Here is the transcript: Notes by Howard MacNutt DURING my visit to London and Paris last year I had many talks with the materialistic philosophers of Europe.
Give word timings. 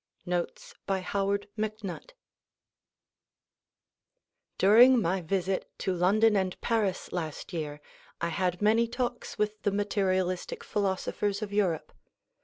Notes 0.25 0.73
by 0.87 1.01
Howard 1.01 1.47
MacNutt 1.55 2.13
DURING 4.57 4.99
my 4.99 5.21
visit 5.21 5.69
to 5.77 5.93
London 5.93 6.35
and 6.35 6.59
Paris 6.59 7.11
last 7.11 7.53
year 7.53 7.79
I 8.19 8.29
had 8.29 8.63
many 8.63 8.87
talks 8.87 9.37
with 9.37 9.61
the 9.61 9.69
materialistic 9.71 10.63
philosophers 10.63 11.43
of 11.43 11.53
Europe. 11.53 11.93